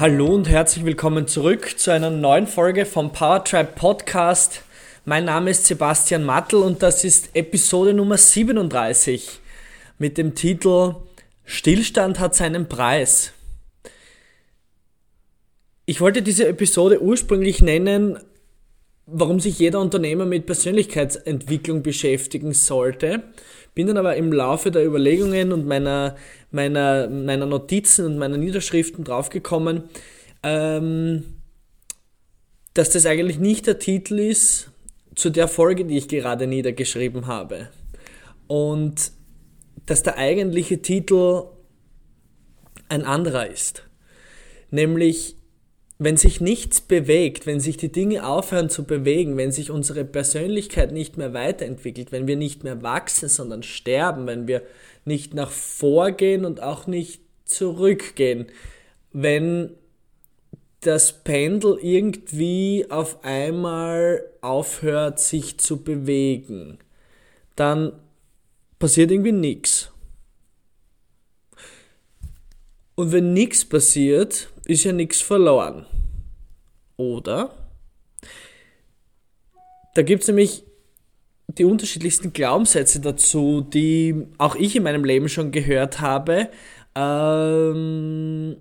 [0.00, 4.62] Hallo und herzlich willkommen zurück zu einer neuen Folge vom Powertribe Podcast.
[5.04, 9.40] Mein Name ist Sebastian Mattel und das ist Episode Nummer 37
[9.98, 10.94] mit dem Titel
[11.44, 13.34] Stillstand hat seinen Preis.
[15.84, 18.18] Ich wollte diese Episode ursprünglich nennen,
[19.12, 23.22] warum sich jeder Unternehmer mit Persönlichkeitsentwicklung beschäftigen sollte.
[23.74, 26.16] Bin dann aber im Laufe der Überlegungen und meiner,
[26.50, 29.84] meiner, meiner Notizen und meiner Niederschriften draufgekommen,
[30.42, 31.24] ähm,
[32.74, 34.70] dass das eigentlich nicht der Titel ist
[35.14, 37.68] zu der Folge, die ich gerade niedergeschrieben habe.
[38.46, 39.12] Und
[39.86, 41.44] dass der eigentliche Titel
[42.88, 43.84] ein anderer ist.
[44.70, 45.36] Nämlich
[46.02, 50.92] wenn sich nichts bewegt, wenn sich die Dinge aufhören zu bewegen, wenn sich unsere Persönlichkeit
[50.92, 54.62] nicht mehr weiterentwickelt, wenn wir nicht mehr wachsen, sondern sterben, wenn wir
[55.04, 58.46] nicht nach vorgehen und auch nicht zurückgehen,
[59.12, 59.74] wenn
[60.80, 66.78] das Pendel irgendwie auf einmal aufhört sich zu bewegen,
[67.56, 67.92] dann
[68.78, 69.92] passiert irgendwie nichts.
[72.94, 75.84] Und wenn nichts passiert, ist ja nichts verloren.
[76.96, 77.50] Oder?
[79.94, 80.64] Da gibt es nämlich
[81.48, 86.50] die unterschiedlichsten Glaubenssätze dazu, die auch ich in meinem Leben schon gehört habe,
[86.94, 88.56] ähm,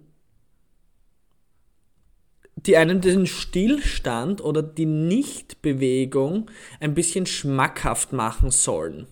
[2.56, 6.50] die einem den Stillstand oder die Nichtbewegung
[6.80, 9.06] ein bisschen schmackhaft machen sollen.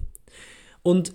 [0.82, 1.14] Und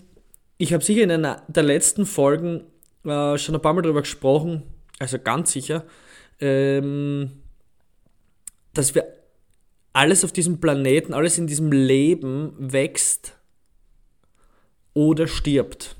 [0.58, 2.62] ich habe sicher in einer der letzten Folgen
[3.04, 4.62] äh, schon ein paar Mal darüber gesprochen,
[5.02, 5.84] also ganz sicher,
[6.40, 7.42] ähm,
[8.72, 9.04] dass wir
[9.92, 13.36] alles auf diesem Planeten, alles in diesem Leben wächst
[14.94, 15.96] oder stirbt.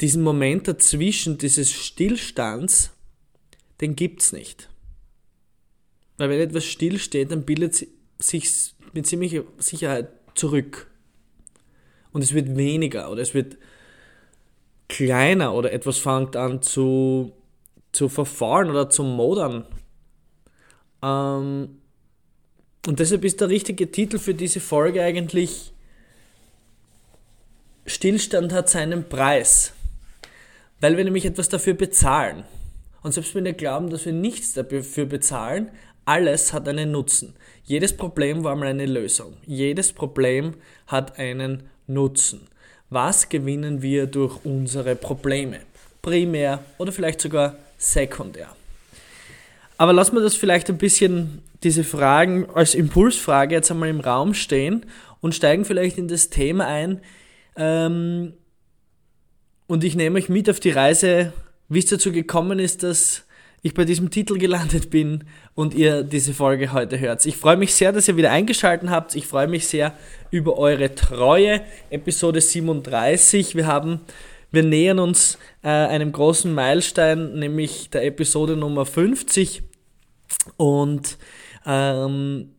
[0.00, 2.92] Diesen Moment dazwischen, dieses Stillstands,
[3.80, 4.68] den gibt es nicht.
[6.18, 7.86] Weil wenn etwas stillsteht, dann bildet
[8.18, 10.86] sich mit ziemlicher Sicherheit zurück.
[12.12, 13.58] Und es wird weniger oder es wird
[14.88, 17.32] kleiner oder etwas fängt an zu
[17.92, 19.66] zu verfallen oder zu modern.
[21.02, 21.78] Ähm,
[22.86, 25.72] und deshalb ist der richtige Titel für diese Folge eigentlich
[27.84, 29.72] Stillstand hat seinen Preis.
[30.80, 32.44] Weil wir nämlich etwas dafür bezahlen.
[33.02, 35.70] Und selbst wenn wir glauben, dass wir nichts dafür bezahlen,
[36.04, 37.34] alles hat einen Nutzen.
[37.64, 39.34] Jedes Problem war mal eine Lösung.
[39.46, 40.54] Jedes Problem
[40.86, 42.48] hat einen Nutzen.
[42.90, 45.60] Was gewinnen wir durch unsere Probleme?
[46.02, 48.48] Primär oder vielleicht sogar sekundär.
[49.76, 54.34] Aber lassen wir das vielleicht ein bisschen, diese Fragen als Impulsfrage jetzt einmal im Raum
[54.34, 54.86] stehen
[55.20, 57.00] und steigen vielleicht in das Thema ein.
[57.56, 58.34] Ähm,
[59.66, 61.32] und ich nehme euch mit auf die Reise,
[61.68, 63.24] wie es dazu gekommen ist, dass
[63.62, 67.24] ich bei diesem Titel gelandet bin und ihr diese Folge heute hört.
[67.26, 69.14] Ich freue mich sehr, dass ihr wieder eingeschaltet habt.
[69.14, 69.94] Ich freue mich sehr
[70.30, 71.60] über eure Treue.
[71.90, 73.54] Episode 37.
[73.54, 74.00] Wir haben
[74.52, 79.62] wir nähern uns äh, einem großen Meilenstein, nämlich der Episode Nummer 50.
[80.56, 81.18] Und
[81.66, 82.50] ähm,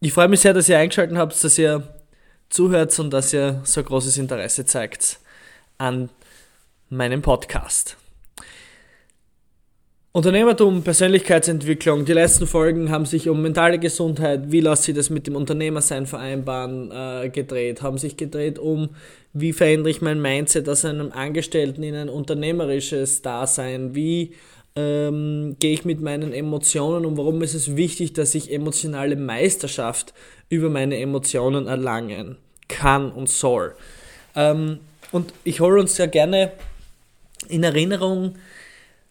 [0.00, 1.94] ich freue mich sehr, dass ihr eingeschaltet habt, dass ihr
[2.48, 5.20] zuhört und dass ihr so großes Interesse zeigt
[5.78, 6.08] an
[6.88, 7.96] meinem Podcast.
[10.12, 12.04] Unternehmertum, Persönlichkeitsentwicklung.
[12.04, 16.04] Die letzten Folgen haben sich um mentale Gesundheit, wie lasse ich das mit dem Unternehmersein
[16.06, 17.82] vereinbaren, äh, gedreht.
[17.82, 18.88] Haben sich gedreht um,
[19.32, 23.94] wie verändere ich mein Mindset aus einem Angestellten in ein unternehmerisches Dasein.
[23.94, 24.34] Wie
[24.76, 30.14] ähm, gehe ich mit meinen Emotionen und warum ist es wichtig, dass ich emotionale Meisterschaft
[30.48, 32.36] über meine Emotionen erlangen
[32.68, 33.74] kann und soll.
[34.34, 34.78] Ähm,
[35.12, 36.52] und ich hole uns sehr gerne
[37.48, 38.36] in Erinnerung,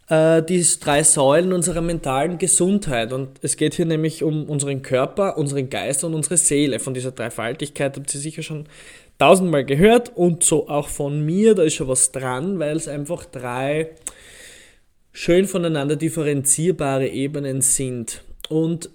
[0.09, 3.13] äh, die drei Säulen unserer mentalen Gesundheit.
[3.13, 6.79] Und es geht hier nämlich um unseren Körper, unseren Geist und unsere Seele.
[6.79, 8.67] Von dieser Dreifaltigkeit habt ihr sicher schon
[9.17, 13.25] tausendmal gehört und so auch von mir, da ist schon was dran, weil es einfach
[13.25, 13.91] drei
[15.11, 18.23] schön voneinander differenzierbare Ebenen sind.
[18.47, 18.89] Und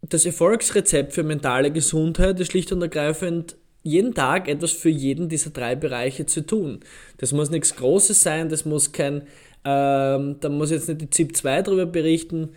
[0.00, 5.50] das Erfolgsrezept für mentale Gesundheit ist schlicht und ergreifend jeden Tag etwas für jeden dieser
[5.50, 6.80] drei Bereiche zu tun.
[7.18, 9.22] Das muss nichts Großes sein, das muss kein
[9.64, 12.50] ähm, da muss jetzt nicht die ZIP 2 darüber berichten,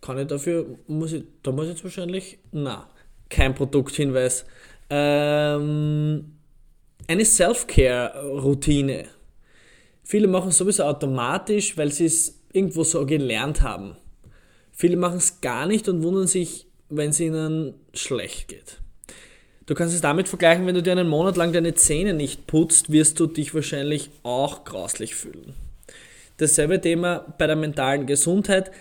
[0.00, 2.88] kann ich dafür, muss ich, da muss ich jetzt wahrscheinlich, na,
[3.28, 4.44] kein Produkthinweis.
[4.90, 6.36] Ähm,
[7.08, 9.04] eine Self-Care-Routine.
[10.04, 13.96] Viele machen es sowieso automatisch, weil sie es irgendwo so gelernt haben.
[14.72, 18.80] Viele machen es gar nicht und wundern sich, wenn es ihnen schlecht geht.
[19.66, 22.90] Du kannst es damit vergleichen, wenn du dir einen Monat lang deine Zähne nicht putzt,
[22.90, 25.54] wirst du dich wahrscheinlich auch grauslich fühlen.
[26.42, 28.72] Dasselbe Thema bei der mentalen Gesundheit.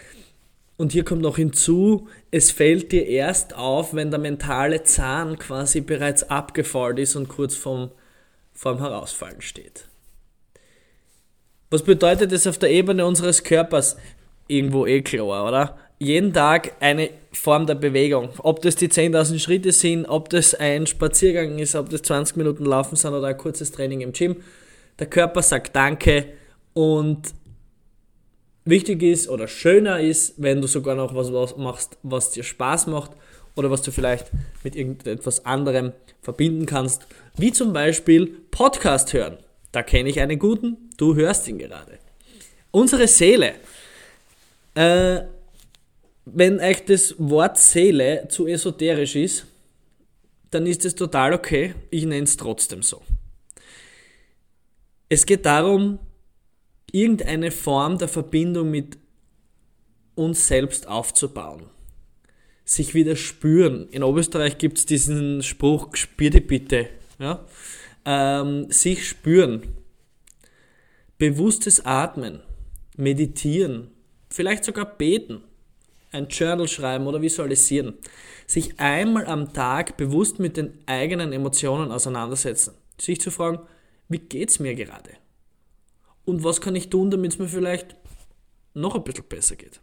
[0.77, 5.81] Und hier kommt noch hinzu, es fällt dir erst auf, wenn der mentale Zahn quasi
[5.81, 7.91] bereits abgefallen ist und kurz vorm,
[8.51, 9.85] vorm Herausfallen steht.
[11.69, 13.95] Was bedeutet das auf der Ebene unseres Körpers?
[14.47, 15.77] Irgendwo eh klar, oder?
[15.99, 18.29] Jeden Tag eine Form der Bewegung.
[18.39, 22.65] Ob das die 10.000 Schritte sind, ob das ein Spaziergang ist, ob das 20 Minuten
[22.65, 24.37] Laufen sind oder ein kurzes Training im Gym.
[24.97, 26.25] Der Körper sagt Danke
[26.73, 27.21] und
[28.65, 33.11] wichtig ist oder schöner ist, wenn du sogar noch was machst, was dir Spaß macht
[33.55, 34.31] oder was du vielleicht
[34.63, 39.37] mit irgendetwas anderem verbinden kannst, wie zum Beispiel Podcast hören.
[39.71, 41.97] Da kenne ich einen guten, du hörst ihn gerade.
[42.71, 43.55] Unsere Seele.
[44.75, 45.21] Äh,
[46.25, 49.45] wenn euch das Wort Seele zu esoterisch ist,
[50.51, 51.73] dann ist es total okay.
[51.89, 53.01] Ich nenne es trotzdem so.
[55.09, 55.99] Es geht darum,
[56.93, 58.97] irgendeine Form der Verbindung mit
[60.15, 61.63] uns selbst aufzubauen.
[62.63, 63.87] Sich wieder spüren.
[63.89, 66.89] In Oberösterreich gibt es diesen Spruch, spür die bitte.
[67.19, 67.45] Ja?
[68.05, 69.63] Ähm, sich spüren.
[71.17, 72.41] Bewusstes Atmen.
[72.97, 73.91] Meditieren.
[74.29, 75.41] Vielleicht sogar beten.
[76.11, 77.93] Ein Journal schreiben oder visualisieren.
[78.45, 82.73] Sich einmal am Tag bewusst mit den eigenen Emotionen auseinandersetzen.
[82.99, 83.59] Sich zu fragen,
[84.09, 85.11] wie geht's mir gerade?
[86.25, 87.95] Und was kann ich tun, damit es mir vielleicht
[88.73, 89.81] noch ein bisschen besser geht.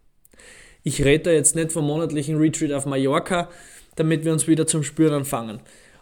[0.82, 3.50] Ich rede da jetzt nicht vom monatlichen Retreat auf Mallorca,
[3.96, 5.60] damit wir uns wieder zum Spüren anfangen.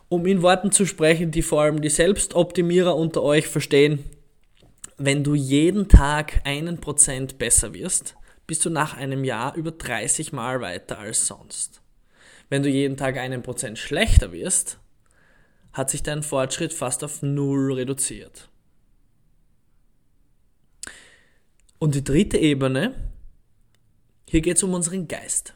[0.09, 4.05] Um in Worten zu sprechen, die vor allem die Selbstoptimierer unter euch verstehen,
[4.99, 8.15] wenn du jeden Tag einen Prozent besser wirst,
[8.47, 11.83] bist du nach einem Jahr über 30 Mal weiter als sonst.
[12.49, 14.79] Wenn du jeden Tag einen Prozent schlechter wirst,
[15.73, 18.49] hat sich dein Fortschritt fast auf Null reduziert.
[21.79, 22.95] Und die dritte Ebene,
[24.29, 25.55] hier geht es um unseren Geist.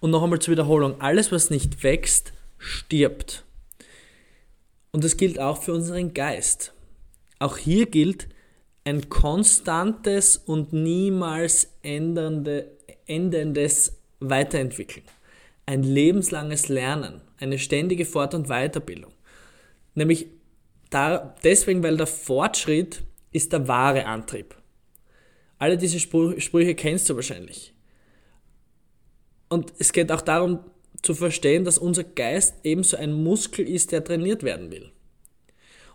[0.00, 3.44] Und noch einmal zur Wiederholung, alles, was nicht wächst, stirbt.
[4.90, 6.72] Und das gilt auch für unseren Geist.
[7.38, 8.28] Auch hier gilt
[8.84, 12.66] ein konstantes und niemals ändernde,
[13.06, 15.06] endendes Weiterentwickeln.
[15.66, 19.12] Ein lebenslanges Lernen, eine ständige Fort- und Weiterbildung.
[19.94, 20.26] Nämlich
[20.90, 23.02] da, deswegen, weil der Fortschritt
[23.32, 24.54] ist der wahre Antrieb.
[25.58, 27.72] Alle diese Sprüche kennst du wahrscheinlich.
[29.48, 30.60] Und es geht auch darum
[31.02, 34.90] zu verstehen, dass unser Geist ebenso ein Muskel ist, der trainiert werden will.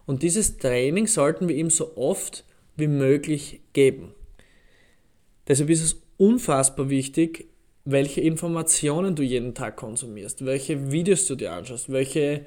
[0.06, 2.45] Und dieses Training sollten wir ihm so oft
[2.75, 4.13] wie möglich geben.
[5.48, 7.48] Deshalb ist es unfassbar wichtig,
[7.83, 12.45] welche Informationen du jeden Tag konsumierst, welche Videos du dir anschaust, welche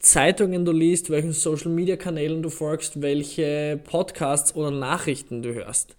[0.00, 5.94] Zeitungen du liest, welchen Social Media Kanälen du folgst, welche Podcasts oder Nachrichten du hörst.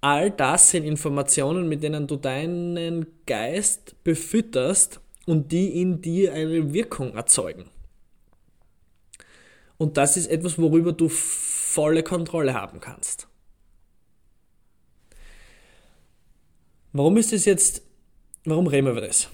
[0.00, 6.72] All das sind Informationen, mit denen du deinen Geist befütterst und die in dir eine
[6.72, 7.64] Wirkung erzeugen.
[9.76, 13.26] Und das ist etwas, worüber du volle Kontrolle haben kannst.
[16.92, 17.82] Warum ist es jetzt,
[18.44, 19.28] warum reden wir über das?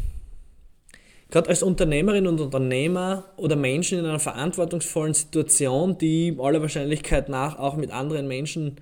[1.30, 7.58] Gerade als Unternehmerin und Unternehmer oder Menschen in einer verantwortungsvollen Situation, die aller Wahrscheinlichkeit nach
[7.58, 8.76] auch mit anderen Menschen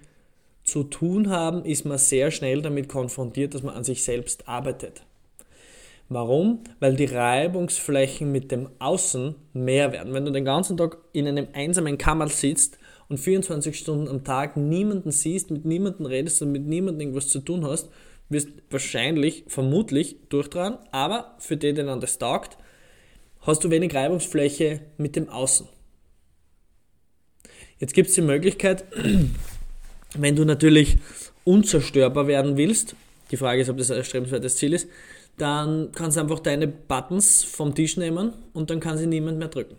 [0.65, 5.03] zu tun haben, ist man sehr schnell damit konfrontiert, dass man an sich selbst arbeitet.
[6.09, 6.61] Warum?
[6.81, 10.13] Weil die Reibungsflächen mit dem Außen mehr werden.
[10.13, 14.57] Wenn du den ganzen Tag in einem einsamen Kammer sitzt und 24 Stunden am Tag
[14.57, 17.89] niemanden siehst, mit niemanden redest und mit niemandem irgendwas zu tun hast,
[18.29, 22.57] wirst wahrscheinlich, vermutlich durchdran, aber für den, den das taugt,
[23.41, 25.69] hast du wenig Reibungsfläche mit dem Außen.
[27.79, 28.85] Jetzt gibt es die Möglichkeit,
[30.15, 30.97] wenn du natürlich
[31.45, 32.97] unzerstörbar werden willst,
[33.31, 34.89] die Frage ist, ob das ein erstrebenswertes Ziel ist,
[35.37, 39.49] dann kannst du einfach deine Buttons vom Tisch nehmen und dann kann sie niemand mehr
[39.49, 39.77] drücken.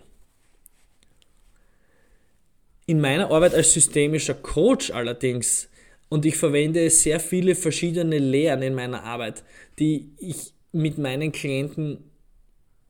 [2.86, 5.70] In meiner Arbeit als systemischer Coach allerdings
[6.10, 9.44] und ich verwende sehr viele verschiedene Lehren in meiner Arbeit,
[9.80, 12.12] die ich mit meinen Klienten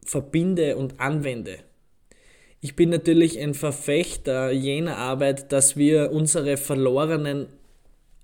[0.03, 1.59] verbinde und anwende.
[2.61, 7.47] Ich bin natürlich ein Verfechter jener Arbeit, dass wir unsere verlorenen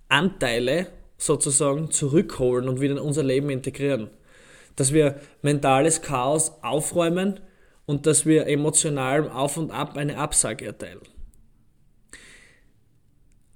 [0.09, 4.09] Anteile, sozusagen zurückholen und wieder in unser Leben integrieren.
[4.75, 7.39] Dass wir mentales Chaos aufräumen
[7.85, 11.01] und dass wir emotional Auf und Ab eine Absage erteilen.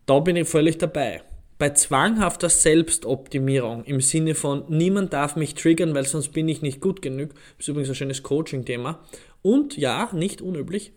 [0.05, 1.23] Da bin ich völlig dabei.
[1.57, 6.81] Bei zwanghafter Selbstoptimierung im Sinne von niemand darf mich triggern, weil sonst bin ich nicht
[6.81, 9.03] gut genug, ist übrigens ein schönes Coaching-Thema.
[9.41, 10.91] Und ja, nicht unüblich,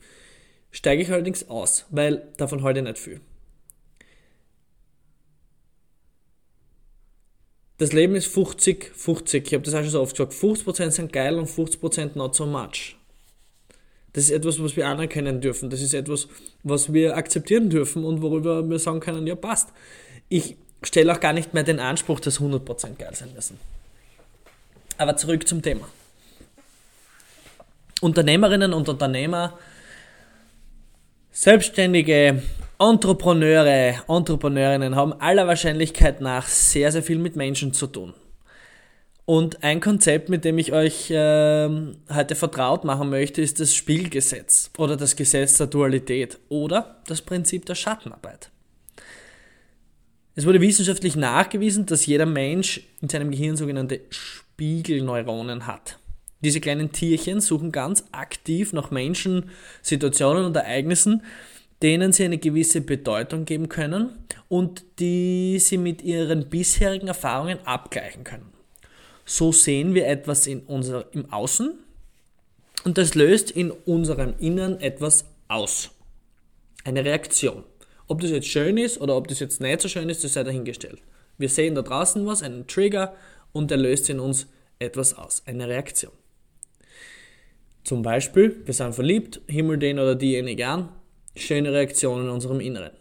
[0.70, 3.20] steige ich allerdings aus, weil davon ich nicht viel.
[7.78, 9.46] Das Leben ist 50, 50.
[9.46, 10.32] Ich habe das auch schon so oft gesagt.
[10.32, 12.97] 50% sind geil und 50% not so much.
[14.12, 15.70] Das ist etwas, was wir anerkennen dürfen.
[15.70, 16.28] Das ist etwas,
[16.62, 19.68] was wir akzeptieren dürfen und worüber wir sagen können, ja passt.
[20.28, 23.58] Ich stelle auch gar nicht mehr den Anspruch, dass 100% geil sein müssen.
[24.96, 25.88] Aber zurück zum Thema.
[28.00, 29.58] Unternehmerinnen und Unternehmer,
[31.32, 32.42] Selbstständige,
[32.80, 38.14] Entrepreneure, Entrepreneurinnen haben aller Wahrscheinlichkeit nach sehr, sehr viel mit Menschen zu tun.
[39.28, 41.68] Und ein Konzept, mit dem ich euch äh,
[42.08, 47.66] heute vertraut machen möchte, ist das Spielgesetz oder das Gesetz der Dualität oder das Prinzip
[47.66, 48.50] der Schattenarbeit.
[50.34, 55.98] Es wurde wissenschaftlich nachgewiesen, dass jeder Mensch in seinem Gehirn sogenannte Spiegelneuronen hat.
[56.40, 59.50] Diese kleinen Tierchen suchen ganz aktiv nach Menschen,
[59.82, 61.22] Situationen und Ereignissen,
[61.82, 64.08] denen sie eine gewisse Bedeutung geben können
[64.48, 68.57] und die sie mit ihren bisherigen Erfahrungen abgleichen können.
[69.28, 71.78] So sehen wir etwas in unser, im Außen
[72.84, 75.90] und das löst in unserem Innern etwas aus.
[76.82, 77.64] Eine Reaktion.
[78.06, 80.44] Ob das jetzt schön ist oder ob das jetzt nicht so schön ist, das sei
[80.44, 81.02] dahingestellt.
[81.36, 83.14] Wir sehen da draußen was, einen Trigger
[83.52, 84.46] und der löst in uns
[84.78, 86.12] etwas aus, eine Reaktion.
[87.84, 90.88] Zum Beispiel, wir sind verliebt, himmel den oder diejenige an,
[91.36, 92.96] schöne Reaktion in unserem Inneren.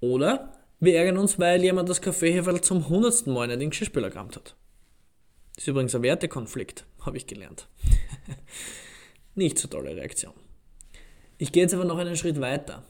[0.00, 0.55] Oder
[0.86, 4.56] wir ärgern uns, weil jemand das Kaffeeheferl zum hundertsten Mal in den Geschirrspüler gerammt hat.
[5.54, 7.68] Das ist übrigens ein Wertekonflikt, habe ich gelernt.
[9.34, 10.32] Nicht so tolle Reaktion.
[11.36, 12.82] Ich gehe jetzt aber noch einen Schritt weiter.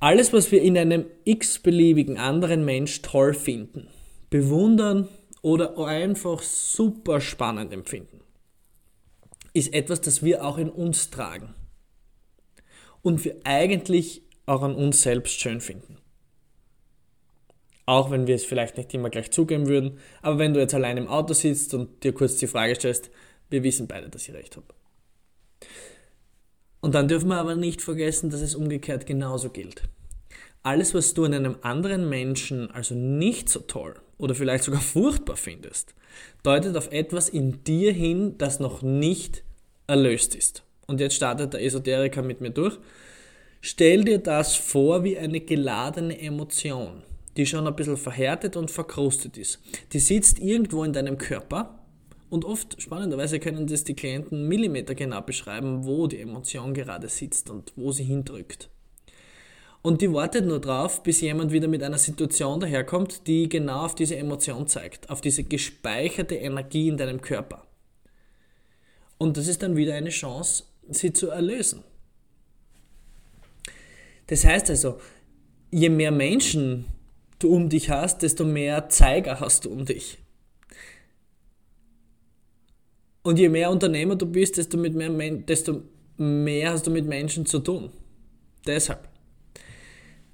[0.00, 3.88] Alles, was wir in einem x-beliebigen anderen Mensch toll finden,
[4.30, 5.08] bewundern
[5.42, 8.20] oder einfach super spannend empfinden,
[9.52, 11.54] ist etwas, das wir auch in uns tragen.
[13.02, 15.96] Und wir eigentlich auch an uns selbst schön finden.
[17.86, 20.96] Auch wenn wir es vielleicht nicht immer gleich zugeben würden, aber wenn du jetzt allein
[20.96, 23.10] im Auto sitzt und dir kurz die Frage stellst,
[23.48, 24.66] wir wissen beide, dass ich recht habe.
[26.80, 29.82] Und dann dürfen wir aber nicht vergessen, dass es umgekehrt genauso gilt.
[30.62, 35.36] Alles, was du in einem anderen Menschen also nicht so toll oder vielleicht sogar furchtbar
[35.36, 35.94] findest,
[36.42, 39.44] deutet auf etwas in dir hin, das noch nicht
[39.86, 40.64] erlöst ist.
[40.86, 42.78] Und jetzt startet der Esoteriker mit mir durch.
[43.62, 47.02] Stell dir das vor wie eine geladene Emotion,
[47.36, 49.60] die schon ein bisschen verhärtet und verkrustet ist.
[49.92, 51.78] Die sitzt irgendwo in deinem Körper
[52.30, 57.50] und oft, spannenderweise, können das die Klienten Millimeter genau beschreiben, wo die Emotion gerade sitzt
[57.50, 58.70] und wo sie hindrückt.
[59.82, 63.94] Und die wartet nur drauf, bis jemand wieder mit einer Situation daherkommt, die genau auf
[63.94, 67.66] diese Emotion zeigt, auf diese gespeicherte Energie in deinem Körper.
[69.18, 71.82] Und das ist dann wieder eine Chance, sie zu erlösen.
[74.30, 74.98] Das heißt also,
[75.72, 76.84] je mehr Menschen
[77.40, 80.18] du um dich hast, desto mehr Zeiger hast du um dich.
[83.22, 85.82] Und je mehr Unternehmer du bist, desto, mit mehr, desto
[86.16, 87.90] mehr hast du mit Menschen zu tun.
[88.64, 89.08] Deshalb.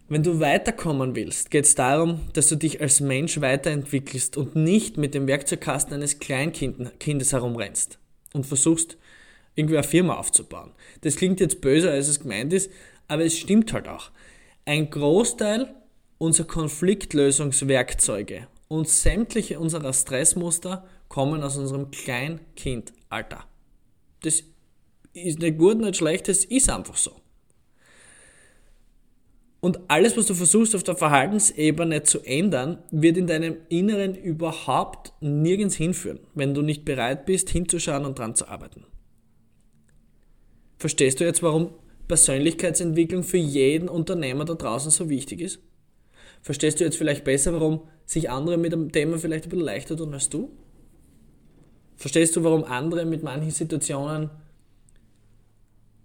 [0.09, 4.99] Wenn du weiterkommen willst, geht es darum, dass du dich als Mensch weiterentwickelst und nicht
[4.99, 7.99] mit dem Werkzeugkasten eines Kleinkindes herumrennst
[8.35, 8.99] und versuchst,
[9.57, 10.73] irgendwie eine Firma aufzubauen.
[11.00, 12.71] Das klingt jetzt böser, als es gemeint ist,
[13.09, 14.11] aber es stimmt halt auch.
[14.65, 15.75] Ein Großteil
[16.19, 23.45] unserer Konfliktlösungswerkzeuge und sämtliche unserer Stressmuster kommen aus unserem Kleinkindalter.
[24.23, 24.43] Das
[25.13, 27.13] ist nicht gut, nicht schlecht, das ist einfach so.
[29.61, 35.13] Und alles, was du versuchst auf der Verhaltensebene zu ändern, wird in deinem Inneren überhaupt
[35.21, 38.85] nirgends hinführen, wenn du nicht bereit bist, hinzuschauen und dran zu arbeiten.
[40.79, 41.71] Verstehst du jetzt, warum
[42.09, 45.59] Persönlichkeitsentwicklung für jeden Unternehmer da draußen so wichtig ist?
[46.43, 49.97] Verstehst du jetzt vielleicht besser, warum sich andere mit dem Thema vielleicht ein bisschen leichter
[49.97, 50.51] tun als du?
[51.97, 54.31] Verstehst du, warum andere mit manchen Situationen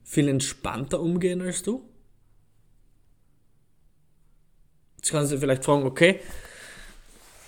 [0.03, 1.83] viel entspannter umgehen als du?
[4.97, 6.19] Jetzt kannst du vielleicht fragen, okay,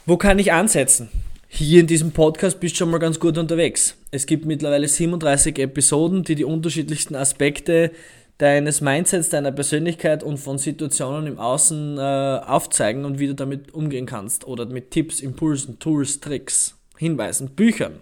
[0.05, 1.09] wo kann ich ansetzen?
[1.47, 3.95] Hier in diesem Podcast bist du schon mal ganz gut unterwegs.
[4.11, 7.91] Es gibt mittlerweile 37 Episoden, die die unterschiedlichsten Aspekte
[8.37, 12.01] deines Mindsets, deiner Persönlichkeit und von Situationen im Außen äh,
[12.45, 14.45] aufzeigen und wie du damit umgehen kannst.
[14.45, 17.99] Oder mit Tipps, Impulsen, Tools, Tricks, Hinweisen, Büchern.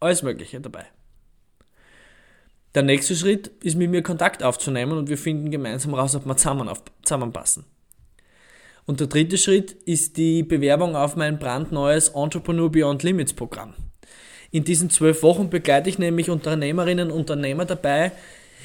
[0.00, 0.84] Alles Mögliche dabei.
[2.74, 6.36] Der nächste Schritt ist mit mir Kontakt aufzunehmen und wir finden gemeinsam raus, ob wir
[6.36, 7.64] zusammen auf, zusammenpassen.
[8.86, 13.74] Und der dritte Schritt ist die Bewerbung auf mein brandneues Entrepreneur Beyond Limits Programm.
[14.50, 18.12] In diesen zwölf Wochen begleite ich nämlich Unternehmerinnen und Unternehmer dabei,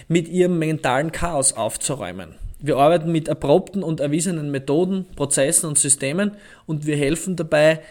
[0.08, 2.36] mit ihrem mentalen Chaos aufzuräumen.
[2.60, 6.32] Wir arbeiten mit erprobten und erwiesenen Methoden, Prozessen und Systemen
[6.66, 7.82] und wir helfen dabei,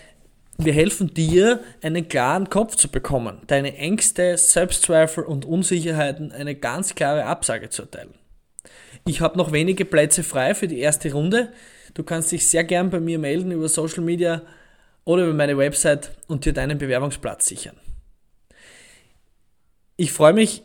[0.59, 6.95] wir helfen dir, einen klaren Kopf zu bekommen, deine Ängste, Selbstzweifel und Unsicherheiten eine ganz
[6.95, 8.15] klare Absage zu erteilen.
[9.07, 11.53] Ich habe noch wenige Plätze frei für die erste Runde.
[11.95, 14.43] Du kannst dich sehr gern bei mir melden über Social Media
[15.05, 17.77] oder über meine Website und dir deinen Bewerbungsplatz sichern.
[19.97, 20.63] Ich freue mich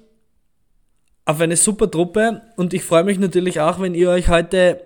[1.32, 4.82] auf eine super Truppe und ich freue mich natürlich auch, wenn ihr euch heute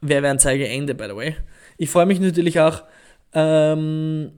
[0.00, 1.36] Werbeanzeige Ende, by the way.
[1.78, 2.84] Ich freue mich natürlich auch,
[3.32, 4.32] ähm,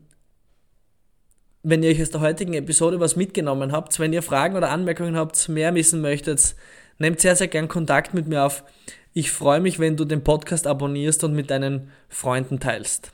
[1.62, 3.98] wenn ihr euch aus der heutigen Episode was mitgenommen habt.
[4.00, 6.54] Wenn ihr Fragen oder Anmerkungen habt, mehr wissen möchtet,
[6.98, 8.64] nehmt sehr, sehr gern Kontakt mit mir auf.
[9.12, 13.12] Ich freue mich, wenn du den Podcast abonnierst und mit deinen Freunden teilst.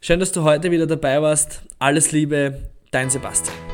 [0.00, 1.62] Schön, dass du heute wieder dabei warst.
[1.78, 2.62] Alles Liebe,
[2.92, 3.69] dein Sebastian.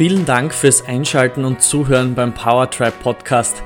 [0.00, 3.62] Vielen Dank fürs Einschalten und Zuhören beim Powertribe Podcast.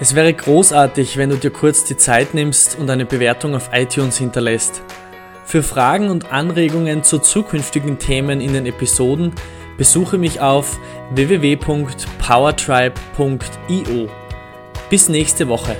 [0.00, 4.18] Es wäre großartig, wenn du dir kurz die Zeit nimmst und eine Bewertung auf iTunes
[4.18, 4.82] hinterlässt.
[5.44, 9.32] Für Fragen und Anregungen zu zukünftigen Themen in den Episoden
[9.76, 10.80] besuche mich auf
[11.14, 14.08] www.powertribe.io.
[14.90, 15.76] Bis nächste Woche.